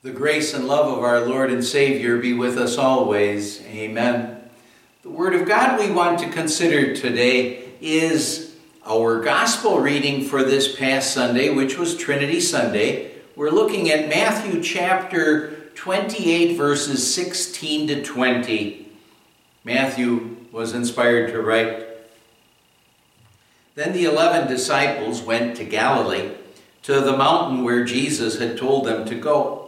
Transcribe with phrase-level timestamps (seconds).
[0.00, 3.60] The grace and love of our Lord and Savior be with us always.
[3.62, 4.40] Amen.
[5.02, 8.54] The Word of God we want to consider today is
[8.86, 13.10] our gospel reading for this past Sunday, which was Trinity Sunday.
[13.34, 18.88] We're looking at Matthew chapter 28, verses 16 to 20.
[19.64, 21.88] Matthew was inspired to write
[23.74, 26.30] Then the eleven disciples went to Galilee,
[26.84, 29.67] to the mountain where Jesus had told them to go.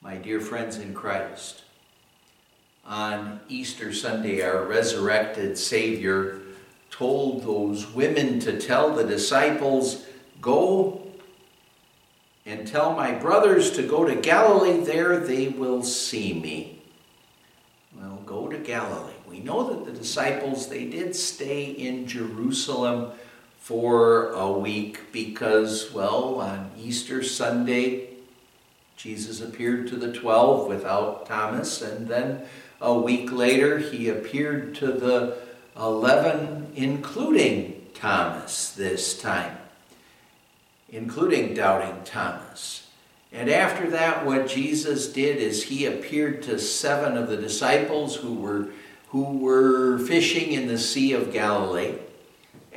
[0.00, 1.62] my dear friends in Christ,
[2.84, 6.40] on Easter Sunday, our resurrected Savior
[6.90, 10.06] told those women to tell the disciples,
[10.40, 11.02] Go
[12.46, 16.80] and tell my brothers to go to Galilee, there they will see me.
[17.94, 19.12] Well, go to Galilee.
[19.28, 23.10] We know that the disciples, they did stay in Jerusalem
[23.58, 28.07] for a week because, well, on Easter Sunday,
[28.98, 32.42] Jesus appeared to the twelve without Thomas, and then
[32.80, 35.38] a week later he appeared to the
[35.76, 39.56] eleven, including Thomas this time,
[40.90, 42.88] including doubting Thomas.
[43.32, 48.34] And after that, what Jesus did is he appeared to seven of the disciples who
[48.34, 48.70] were,
[49.10, 51.94] who were fishing in the Sea of Galilee.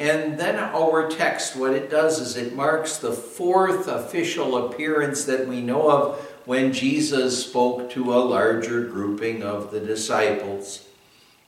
[0.02, 5.48] And then our text, what it does is it marks the fourth official appearance that
[5.48, 10.88] we know of when Jesus spoke to a larger grouping of the disciples.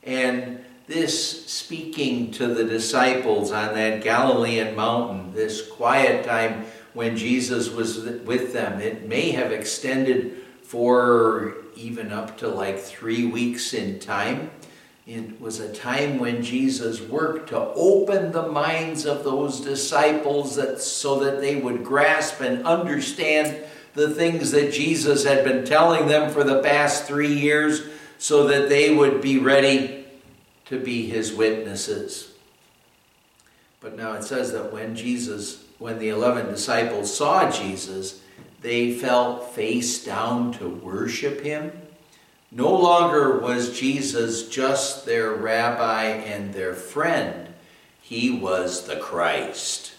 [0.04, 7.70] And this speaking to the disciples on that Galilean mountain, this quiet time when Jesus
[7.70, 13.98] was with them, it may have extended for even up to like three weeks in
[13.98, 14.52] time.
[15.06, 20.80] It was a time when Jesus worked to open the minds of those disciples that,
[20.80, 26.32] so that they would grasp and understand the things that Jesus had been telling them
[26.32, 27.82] for the past three years
[28.18, 30.06] so that they would be ready
[30.66, 32.32] to be his witnesses.
[33.80, 38.22] But now it says that when Jesus, when the 11 disciples saw Jesus,
[38.62, 41.70] they fell face down to worship him.
[42.54, 47.48] No longer was Jesus just their rabbi and their friend,
[48.00, 49.94] he was the Christ,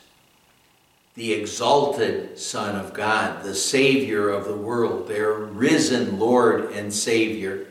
[1.15, 7.67] the exalted Son of God, the Savior of the world, their risen Lord and Savior.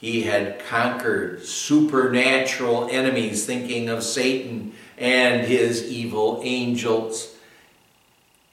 [0.00, 7.36] He had conquered supernatural enemies, thinking of Satan and his evil angels.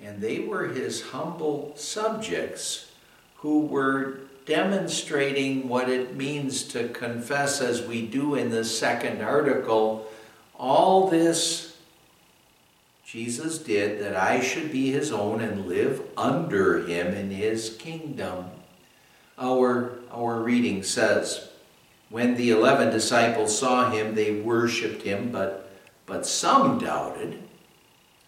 [0.04, 2.92] And they were his humble subjects
[3.38, 10.08] who were demonstrating what it means to confess, as we do in the second article,
[10.58, 11.72] all this
[13.12, 18.46] Jesus did that I should be his own and live under him in his kingdom.
[19.38, 21.50] Our, our reading says,
[22.10, 25.70] When the eleven disciples saw him, they worshipped him, but,
[26.06, 27.44] but some doubted.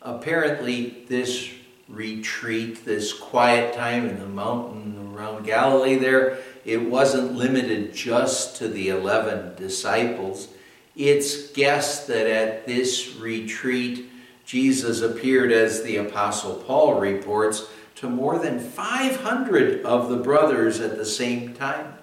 [0.02, 1.50] Apparently, this
[1.88, 8.68] retreat, this quiet time in the mountain around Galilee there, it wasn't limited just to
[8.68, 10.48] the 11 disciples.
[10.96, 14.10] It's guessed that at this retreat,
[14.46, 20.98] Jesus appeared, as the Apostle Paul reports, to more than 500 of the brothers at
[20.98, 21.94] the same time.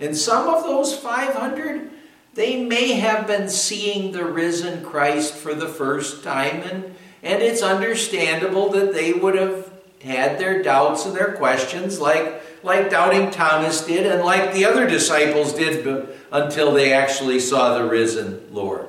[0.00, 1.90] And some of those 500,
[2.34, 6.84] they may have been seeing the risen Christ for the first time, and,
[7.22, 9.70] and it's understandable that they would have
[10.02, 14.88] had their doubts and their questions, like, like doubting Thomas did, and like the other
[14.88, 18.88] disciples did until they actually saw the risen Lord.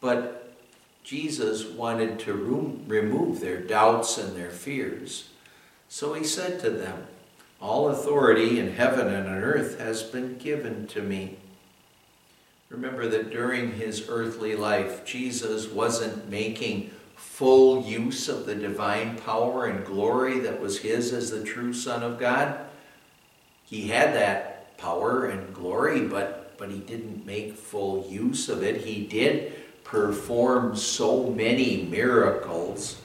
[0.00, 0.54] But
[1.02, 5.30] Jesus wanted to remove their doubts and their fears.
[5.88, 7.06] So he said to them,
[7.60, 11.38] All authority in heaven and on earth has been given to me.
[12.68, 19.66] Remember that during his earthly life, Jesus wasn't making full use of the divine power
[19.66, 22.58] and glory that was his as the true Son of God.
[23.64, 28.78] He had that power and glory, but, but he didn't make full use of it.
[28.78, 29.52] He did
[29.84, 33.00] perform so many miracles,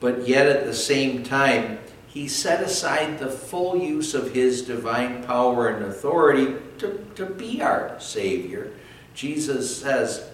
[0.00, 5.22] but yet at the same time, he set aside the full use of his divine
[5.24, 8.72] power and authority to, to be our Savior.
[9.14, 10.30] Jesus says,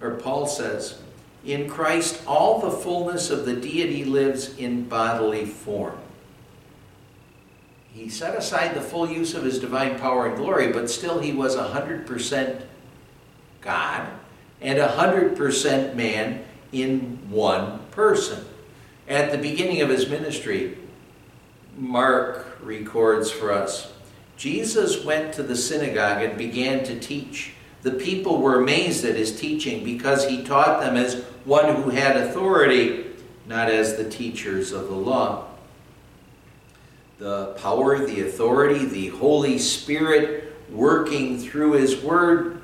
[0.00, 1.01] or Paul says,
[1.44, 5.98] in Christ all the fullness of the deity lives in bodily form.
[7.92, 11.32] He set aside the full use of his divine power and glory, but still he
[11.32, 12.62] was 100%
[13.60, 14.08] God
[14.60, 18.44] and 100% man in one person.
[19.08, 20.78] At the beginning of his ministry,
[21.76, 23.92] Mark records for us
[24.36, 27.52] Jesus went to the synagogue and began to teach.
[27.82, 32.16] The people were amazed at his teaching because he taught them as one who had
[32.16, 33.06] authority,
[33.46, 35.46] not as the teachers of the law.
[37.18, 42.60] The power, the authority, the Holy Spirit working through his word,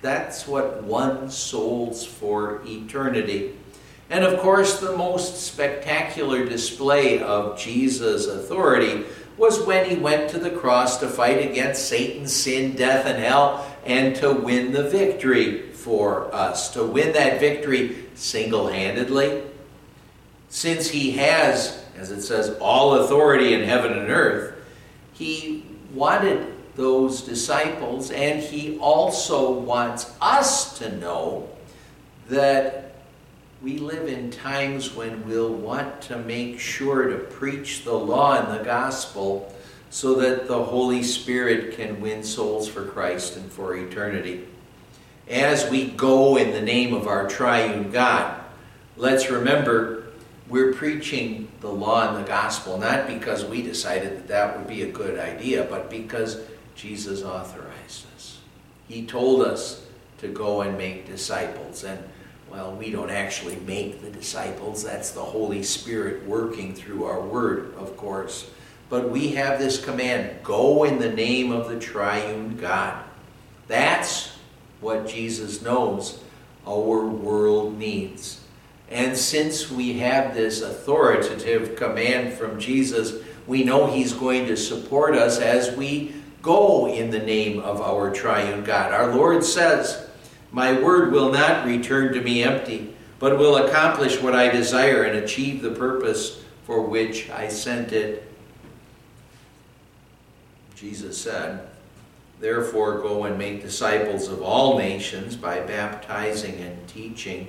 [0.00, 3.56] that's what won souls for eternity.
[4.08, 9.04] And of course, the most spectacular display of Jesus' authority
[9.36, 13.66] was when he went to the cross to fight against Satan, sin, death, and hell,
[13.84, 19.42] and to win the victory for us, to win that victory single handedly.
[20.48, 24.54] Since he has, as it says, all authority in heaven and earth,
[25.12, 31.48] he wanted those disciples, and he also wants us to know
[32.28, 32.94] that
[33.62, 38.58] we live in times when we'll want to make sure to preach the law and
[38.58, 39.54] the gospel
[39.90, 44.46] so that the Holy Spirit can win souls for Christ and for eternity.
[45.30, 48.42] As we go in the name of our triune God,
[48.96, 50.08] let's remember
[50.48, 54.82] we're preaching the law and the gospel not because we decided that that would be
[54.82, 56.40] a good idea, but because
[56.74, 58.40] Jesus authorized us.
[58.88, 59.86] He told us
[60.18, 61.84] to go and make disciples.
[61.84, 62.02] And
[62.50, 64.82] well, we don't actually make the disciples.
[64.82, 68.50] That's the Holy Spirit working through our word, of course.
[68.88, 73.04] But we have this command go in the name of the triune God.
[73.68, 74.29] That's
[74.80, 76.22] what Jesus knows
[76.66, 78.40] our world needs.
[78.90, 85.14] And since we have this authoritative command from Jesus, we know He's going to support
[85.14, 88.92] us as we go in the name of our triune God.
[88.92, 90.08] Our Lord says,
[90.52, 95.18] my word will not return to me empty, but will accomplish what I desire and
[95.18, 98.26] achieve the purpose for which I sent it.
[100.74, 101.68] Jesus said,
[102.40, 107.48] Therefore, go and make disciples of all nations by baptizing and teaching.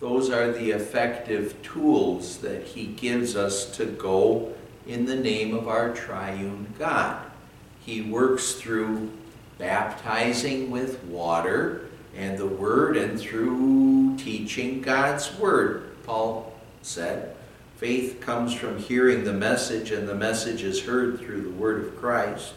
[0.00, 4.54] Those are the effective tools that He gives us to go
[4.86, 7.24] in the name of our triune God.
[7.80, 9.12] He works through
[9.58, 15.94] baptizing with water and the Word, and through teaching God's Word.
[16.04, 16.52] Paul
[16.82, 17.36] said,
[17.76, 21.96] faith comes from hearing the message, and the message is heard through the Word of
[21.96, 22.54] Christ.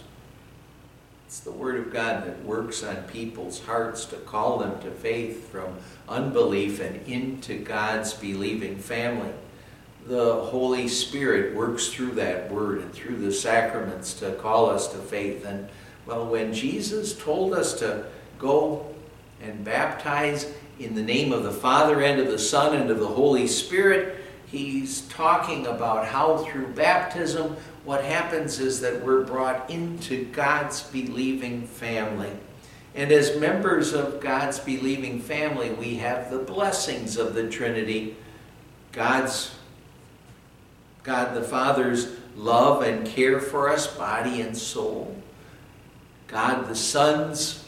[1.36, 5.52] It's the Word of God that works on people's hearts to call them to faith
[5.52, 5.68] from
[6.08, 9.34] unbelief and into God's believing family.
[10.08, 14.98] The Holy Spirit works through that Word and through the sacraments to call us to
[14.98, 15.44] faith.
[15.46, 15.68] And
[16.06, 18.06] well, when Jesus told us to
[18.40, 18.96] go
[19.42, 23.08] and baptize in the name of the Father and of the Son and of the
[23.08, 24.25] Holy Spirit,
[24.58, 31.68] he's talking about how through baptism, what happens is that we're brought into God's believing
[31.68, 32.32] family.
[32.96, 38.16] And as members of God's believing family, we have the blessings of the Trinity.
[38.92, 39.54] God's
[41.04, 45.16] God the Father's love and care for us, body and soul.
[46.28, 47.64] God the Son's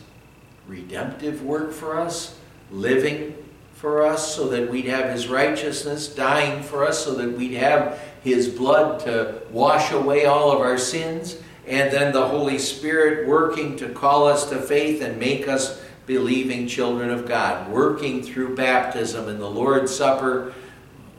[0.66, 2.38] redemptive work for us,
[2.72, 3.37] living
[3.78, 8.00] for us so that we'd have His righteousness, dying for us so that we'd have
[8.24, 13.78] His blood to wash away all of our sins, and then the Holy Spirit working
[13.78, 19.28] to call us to faith and make us believing children of God, working through baptism
[19.28, 20.54] and the Lord's Supper,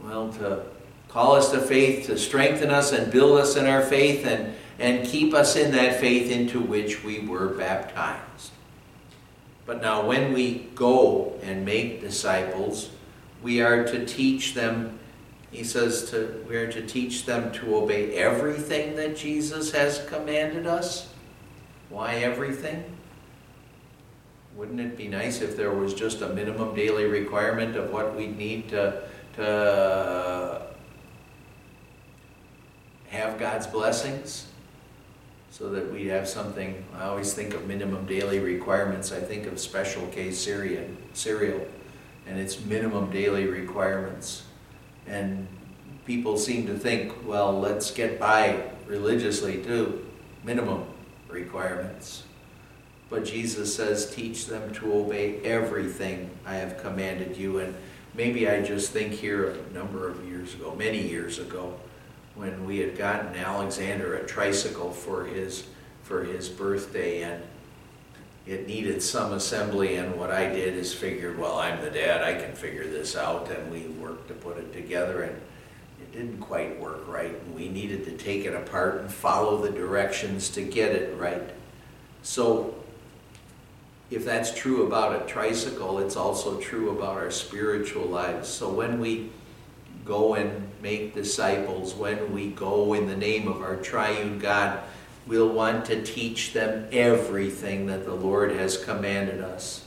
[0.03, 0.63] well, to
[1.09, 5.07] call us to faith, to strengthen us and build us in our faith, and and
[5.07, 8.53] keep us in that faith into which we were baptized.
[9.69, 12.89] But now, when we go and make disciples,
[13.43, 14.99] we are to teach them,
[15.51, 20.67] he says, to, we are to teach them to obey everything that Jesus has commanded
[20.67, 21.13] us.
[21.91, 22.83] Why everything?
[24.57, 28.39] Wouldn't it be nice if there was just a minimum daily requirement of what we'd
[28.39, 29.03] need to,
[29.35, 30.63] to
[33.09, 34.47] have God's blessings?
[35.59, 36.85] So that we have something.
[36.95, 39.11] I always think of minimum daily requirements.
[39.11, 40.85] I think of Special K cereal,
[41.15, 41.67] cereal
[42.29, 44.45] and its minimum daily requirements.
[45.09, 45.49] And
[46.07, 50.07] people seem to think, well, let's get by religiously too,
[50.45, 50.85] minimum
[51.29, 52.23] requirements.
[53.11, 57.59] But Jesus says, teach them to obey everything I have commanded you.
[57.59, 57.75] And
[58.15, 61.81] maybe I just think here a number of years ago, many years ago,
[62.35, 65.65] when we had gotten Alexander a tricycle for his
[66.03, 67.43] for his birthday and
[68.47, 72.41] it needed some assembly and what I did is figured, well, I'm the dad, I
[72.41, 75.37] can figure this out and we worked to put it together and
[76.01, 79.71] it didn't quite work right and we needed to take it apart and follow the
[79.71, 81.51] directions to get it right.
[82.23, 82.75] So
[84.11, 88.49] if that's true about a tricycle, it's also true about our spiritual lives.
[88.49, 89.31] So when we
[90.09, 94.81] go and make disciples, when we go in the name of our triune God,
[95.27, 99.85] we'll want to teach them everything that the Lord has commanded us.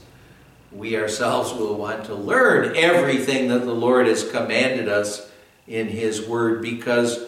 [0.70, 5.28] We ourselves will want to learn everything that the Lord has commanded us
[5.66, 7.18] in His Word because,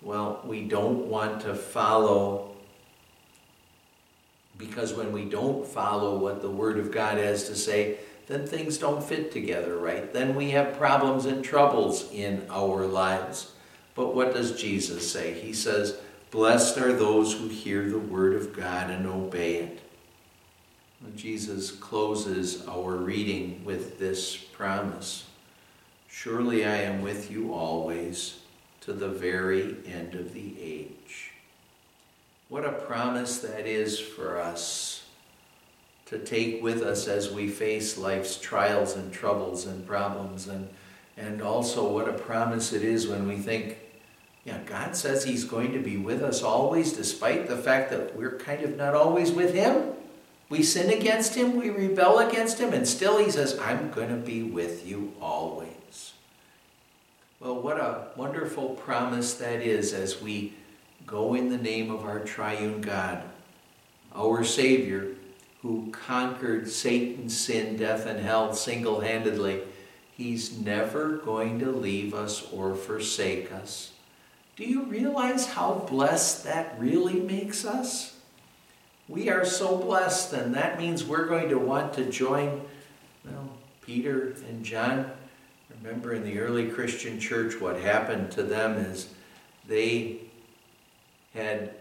[0.00, 2.52] well, we don't want to follow.
[4.56, 8.78] Because when we don't follow what the Word of God has to say, then things
[8.78, 10.12] don't fit together right.
[10.12, 13.52] Then we have problems and troubles in our lives.
[13.94, 15.34] But what does Jesus say?
[15.34, 15.98] He says,
[16.30, 19.80] Blessed are those who hear the word of God and obey it.
[21.16, 25.26] Jesus closes our reading with this promise
[26.08, 28.40] Surely I am with you always
[28.82, 31.32] to the very end of the age.
[32.48, 35.01] What a promise that is for us
[36.06, 40.68] to take with us as we face life's trials and troubles and problems, and,
[41.16, 43.78] and also what a promise it is when we think,
[44.44, 48.38] yeah, God says He's going to be with us always, despite the fact that we're
[48.38, 49.92] kind of not always with Him.
[50.48, 54.16] We sin against Him, we rebel against Him, and still He says, I'm going to
[54.16, 56.12] be with you always.
[57.40, 60.52] Well, what a wonderful promise that is as we
[61.06, 63.22] go in the name of our triune God,
[64.14, 65.08] our Savior,
[65.62, 69.62] who conquered Satan, sin, death, and hell single handedly.
[70.16, 73.92] He's never going to leave us or forsake us.
[74.56, 78.16] Do you realize how blessed that really makes us?
[79.08, 82.60] We are so blessed, and that means we're going to want to join
[83.24, 83.48] well,
[83.82, 85.10] Peter and John.
[85.82, 89.08] Remember in the early Christian church, what happened to them is
[89.66, 90.18] they
[91.34, 91.74] had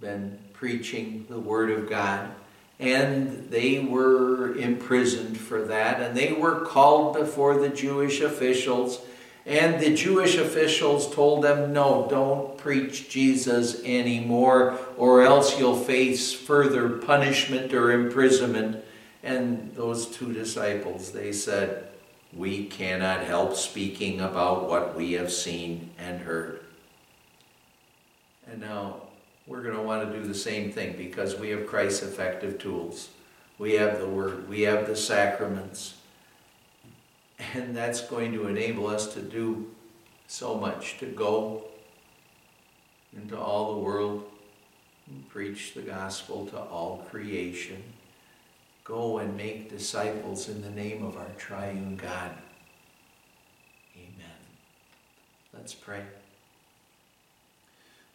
[0.00, 2.30] been preaching the Word of God,
[2.78, 9.00] and they were imprisoned for that, and they were called before the Jewish officials
[9.48, 16.34] and the Jewish officials told them, no, don't preach Jesus anymore, or else you'll face
[16.34, 18.84] further punishment or imprisonment.
[19.22, 21.88] And those two disciples, they said,
[22.34, 26.60] we cannot help speaking about what we have seen and heard.
[28.46, 28.96] And now
[29.48, 33.08] we're going to want to do the same thing because we have Christ's effective tools.
[33.58, 35.94] We have the Word, we have the sacraments.
[37.54, 39.70] And that's going to enable us to do
[40.26, 41.64] so much to go
[43.16, 44.24] into all the world
[45.08, 47.82] and preach the gospel to all creation.
[48.84, 52.32] Go and make disciples in the name of our triune God.
[53.96, 54.38] Amen.
[55.54, 56.02] Let's pray.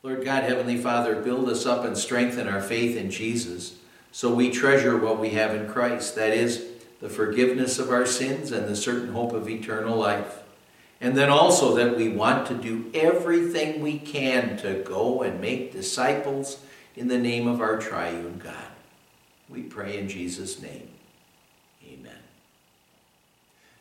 [0.03, 3.77] Lord God, Heavenly Father, build us up and strengthen our faith in Jesus
[4.11, 6.15] so we treasure what we have in Christ.
[6.15, 6.65] That is,
[6.99, 10.39] the forgiveness of our sins and the certain hope of eternal life.
[10.99, 15.71] And then also that we want to do everything we can to go and make
[15.71, 16.61] disciples
[16.97, 18.55] in the name of our triune God.
[19.47, 20.89] We pray in Jesus' name.
[21.87, 22.19] Amen.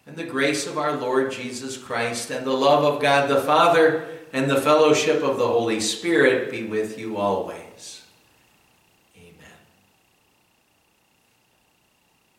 [0.07, 4.07] And the grace of our Lord Jesus Christ and the love of God the Father
[4.33, 7.62] and the fellowship of the Holy Spirit be with you always.